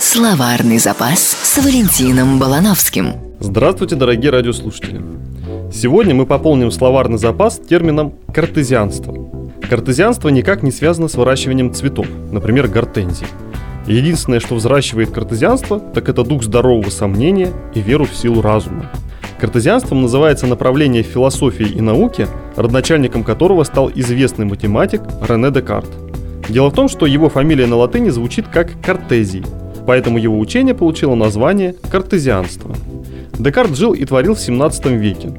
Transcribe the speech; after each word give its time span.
Словарный 0.00 0.78
запас 0.78 1.20
с 1.20 1.64
Валентином 1.64 2.40
Балановским. 2.40 3.12
Здравствуйте, 3.38 3.94
дорогие 3.94 4.32
радиослушатели! 4.32 5.00
Сегодня 5.72 6.16
мы 6.16 6.26
пополним 6.26 6.72
словарный 6.72 7.18
запас 7.18 7.60
термином 7.60 8.14
«картезианство». 8.34 9.14
Картезианство 9.70 10.30
никак 10.30 10.64
не 10.64 10.72
связано 10.72 11.06
с 11.06 11.14
выращиванием 11.14 11.72
цветов, 11.72 12.06
например, 12.32 12.66
гортензий. 12.66 13.28
Единственное, 13.86 14.40
что 14.40 14.56
взращивает 14.56 15.12
картезианство, 15.12 15.78
так 15.78 16.08
это 16.08 16.24
дух 16.24 16.42
здорового 16.42 16.90
сомнения 16.90 17.52
и 17.72 17.80
веру 17.80 18.04
в 18.06 18.16
силу 18.16 18.42
разума. 18.42 18.90
Картезианством 19.38 20.02
называется 20.02 20.48
направление 20.48 21.04
философии 21.04 21.68
и 21.68 21.80
науке, 21.80 22.26
родоначальником 22.56 23.22
которого 23.22 23.62
стал 23.62 23.92
известный 23.94 24.44
математик 24.44 25.02
Рене 25.28 25.52
Декарт. 25.52 25.88
Дело 26.48 26.70
в 26.70 26.74
том, 26.74 26.88
что 26.88 27.06
его 27.06 27.28
фамилия 27.28 27.66
на 27.66 27.76
латыни 27.76 28.08
звучит 28.08 28.48
как 28.48 28.70
Картезий, 28.80 29.44
поэтому 29.88 30.18
его 30.18 30.38
учение 30.38 30.74
получило 30.74 31.14
название 31.14 31.74
картезианство. 31.90 32.74
Декарт 33.38 33.74
жил 33.74 33.94
и 33.94 34.04
творил 34.04 34.34
в 34.34 34.38
17 34.38 34.84
веке. 34.84 35.32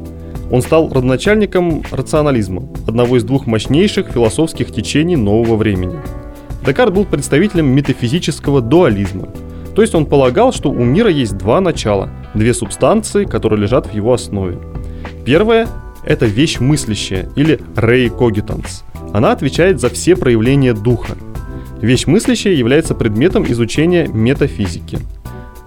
Он 0.52 0.64
стал 0.64 0.90
родоначальником 0.90 1.84
рационализма, 1.92 2.64
одного 2.88 3.18
из 3.18 3.24
двух 3.24 3.46
мощнейших 3.46 4.08
философских 4.08 4.72
течений 4.72 5.16
нового 5.18 5.56
времени. 5.56 6.00
Декарт 6.66 6.96
был 6.96 7.06
представителем 7.06 7.68
метафизического 7.68 8.60
дуализма, 8.60 9.28
то 9.76 9.84
есть 9.84 9.94
он 9.94 10.08
полагал, 10.08 10.52
что 10.52 10.72
у 10.72 10.84
мира 10.84 11.12
есть 11.12 11.38
два 11.38 11.62
начала, 11.62 12.10
две 12.34 12.56
субстанции, 12.56 13.26
которые 13.26 13.62
лежат 13.62 13.86
в 13.86 13.94
его 13.94 14.14
основе. 14.14 14.58
Первое– 15.26 15.68
это 16.04 16.26
вещь 16.26 16.60
мыслящая 16.60 17.30
или 17.36 17.60
rei 17.76 18.10
cogitans. 18.10 18.82
Она 19.14 19.32
отвечает 19.32 19.80
за 19.80 19.90
все 19.90 20.16
проявления 20.16 20.74
духа– 20.74 21.14
Вещь 21.82 22.08
мыслящая 22.08 22.54
является 22.54 22.94
предметом 22.94 23.50
изучения 23.50 24.08
метафизики. 24.08 25.00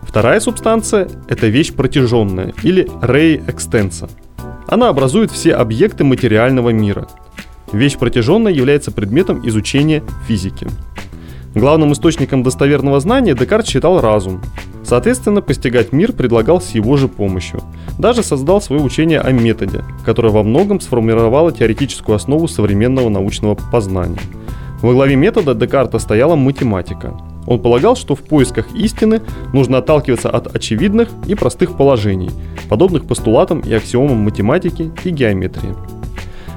Вторая 0.02 0.40
субстанция– 0.40 1.08
это 1.28 1.46
вещь 1.46 1.72
протяженная 1.72 2.52
или 2.62 2.86
рей 3.00 3.40
экстенса. 3.46 4.10
Она 4.66 4.90
образует 4.90 5.30
все 5.30 5.54
объекты 5.54 6.04
материального 6.04 6.68
мира. 6.68 7.08
Вещь 7.72 7.96
протяженная 7.96 8.52
является 8.52 8.90
предметом 8.90 9.46
изучения 9.48 10.02
физики. 10.28 10.66
Главным 11.54 11.94
источником 11.94 12.42
достоверного 12.42 13.00
знания 13.00 13.34
Декарт 13.34 13.66
считал 13.66 14.00
разум. 14.02 14.42
Соответственно, 14.84 15.40
постигать 15.40 15.92
мир 15.92 16.12
предлагал 16.12 16.60
с 16.60 16.70
его 16.72 16.98
же 16.98 17.08
помощью. 17.08 17.62
Даже 17.98 18.22
создал 18.22 18.60
свое 18.60 18.82
учение 18.82 19.20
о 19.20 19.32
методе, 19.32 19.82
которое 20.04 20.28
во 20.28 20.42
многом 20.42 20.80
сформировало 20.80 21.52
теоретическую 21.52 22.16
основу 22.16 22.48
современного 22.48 23.08
научного 23.08 23.54
познания– 23.54 24.20
во 24.82 24.92
главе 24.92 25.14
метода 25.14 25.54
Декарта 25.54 26.00
стояла 26.00 26.34
математика. 26.34 27.14
Он 27.46 27.60
полагал, 27.60 27.96
что 27.96 28.16
в 28.16 28.22
поисках 28.22 28.66
истины 28.74 29.22
нужно 29.52 29.78
отталкиваться 29.78 30.28
от 30.28 30.54
очевидных 30.54 31.08
и 31.26 31.34
простых 31.34 31.76
положений, 31.76 32.30
подобных 32.68 33.06
постулатам 33.06 33.60
и 33.60 33.72
аксиомам 33.72 34.18
математики 34.18 34.92
и 35.04 35.10
геометрии. 35.10 35.74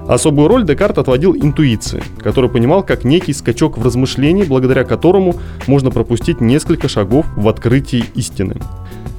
Особую 0.08 0.48
роль 0.48 0.66
Декарт 0.66 0.98
отводил 0.98 1.36
интуиции, 1.36 2.04
который 2.20 2.50
понимал 2.50 2.84
как 2.84 3.04
некий 3.04 3.34
скачок 3.34 3.78
в 3.78 3.84
размышлении, 3.84 4.44
благодаря 4.44 4.84
которому 4.84 5.36
можно 5.66 5.90
пропустить 5.90 6.42
несколько 6.42 6.88
шагов 6.88 7.26
в 7.36 7.48
открытии 7.48 8.06
истины. 8.14 8.56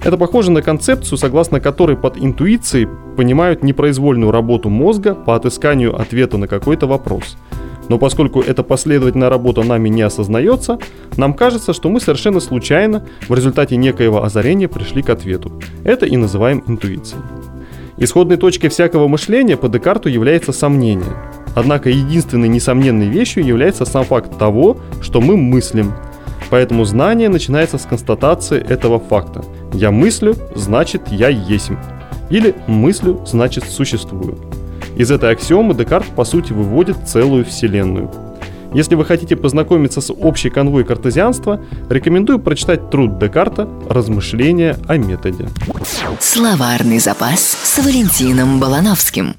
Это 0.05 0.17
похоже 0.17 0.53
на 0.53 0.63
концепцию, 0.63 1.19
согласно 1.19 1.59
которой 1.59 1.97
под 1.97 2.17
интуицией 2.17 2.89
понимают 3.17 3.65
непроизвольную 3.65 4.31
работу 4.31 4.69
мозга 4.69 5.15
по 5.15 5.35
отысканию 5.35 6.01
ответа 6.01 6.39
на 6.39 6.47
какой-то 6.47 6.87
вопрос– 6.87 7.37
но 7.89 7.99
поскольку 7.99 8.41
эта 8.41 8.63
последовательная 8.63 9.29
работа 9.29 9.63
нами 9.63 9.89
не 9.89 10.03
осознается, 10.03 10.79
нам 11.17 11.35
кажется, 11.35 11.73
что 11.73 11.89
мы 11.89 12.01
совершенно 12.01 12.41
случайно 12.41 13.07
в 13.29 13.35
результате 13.35 13.77
некоего 13.77 14.25
озарения 14.25 14.69
пришли 14.69 15.03
к 15.03 15.11
ответу. 15.11 15.53
Это 15.85 16.07
и 16.07 16.17
называем 16.17 16.63
интуицией. 16.67 17.23
Исходной 17.99 18.37
точкой 18.37 18.69
всякого 18.69 19.09
мышления 19.09 19.57
по 19.57 19.69
Декарту 19.69 20.09
является 20.09 20.53
сомнение. 20.53 21.17
Однако 21.55 21.89
единственной 21.89 22.49
несомненной 22.49 23.09
вещью 23.09 23.45
является 23.45 23.87
сам 23.87 24.05
факт 24.05 24.37
того, 24.39 24.77
что 25.01 25.23
мы 25.23 25.37
мыслим. 25.39 25.95
Поэтому 26.51 26.85
знание 26.85 27.31
начинается 27.31 27.79
с 27.79 27.87
констатации 27.87 28.61
этого 28.61 29.01
факта. 29.01 29.43
Я 29.73 29.91
мыслю, 29.91 30.35
значит 30.55 31.09
я 31.09 31.29
есть. 31.29 31.71
Или 32.29 32.55
мыслю, 32.67 33.21
значит 33.25 33.65
существую. 33.65 34.37
Из 34.97 35.11
этой 35.11 35.31
аксиомы 35.31 35.75
Декарт 35.75 36.07
по 36.07 36.25
сути 36.25 36.53
выводит 36.53 37.07
целую 37.07 37.45
вселенную. 37.45 38.11
Если 38.73 38.95
вы 38.95 39.05
хотите 39.05 39.37
познакомиться 39.37 40.01
с 40.01 40.11
общей 40.11 40.49
конвой 40.51 40.85
картезианства, 40.85 41.61
рекомендую 41.91 42.39
прочитать 42.39 42.91
труд 42.91 43.19
Декарта 43.19 43.69
«Размышления 43.89 44.77
о 44.89 44.97
методе». 44.97 45.49
Словарный 46.19 46.99
запас 46.99 47.41
с 47.41 47.79
Валентином 47.85 48.59
Балановским. 48.59 49.37